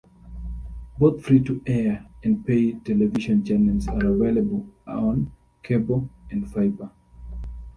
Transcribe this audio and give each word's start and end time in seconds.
Both 0.97 1.23
free-to-air 1.23 2.07
and 2.23 2.43
pay 2.43 2.71
television 2.73 3.45
channels 3.45 3.87
are 3.87 4.03
available 4.03 4.67
on 4.87 5.31
cable 5.61 6.09
and 6.31 6.51
fiber. 6.51 6.89